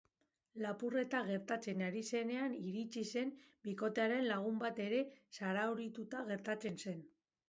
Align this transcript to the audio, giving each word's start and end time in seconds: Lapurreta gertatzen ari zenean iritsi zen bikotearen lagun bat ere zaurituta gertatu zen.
Lapurreta 0.65 1.19
gertatzen 1.25 1.83
ari 1.87 1.99
zenean 2.19 2.55
iritsi 2.69 3.03
zen 3.13 3.33
bikotearen 3.67 4.25
lagun 4.31 4.57
bat 4.63 4.81
ere 4.87 5.03
zaurituta 5.51 6.23
gertatu 6.31 6.73
zen. 6.87 7.05